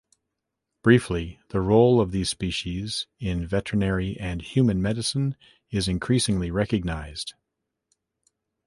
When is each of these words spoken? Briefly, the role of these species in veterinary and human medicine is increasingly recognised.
Briefly, 0.81 1.39
the 1.49 1.61
role 1.61 2.01
of 2.01 2.11
these 2.11 2.27
species 2.31 3.05
in 3.19 3.45
veterinary 3.45 4.19
and 4.19 4.41
human 4.41 4.81
medicine 4.81 5.35
is 5.69 5.87
increasingly 5.87 6.49
recognised. 6.49 7.35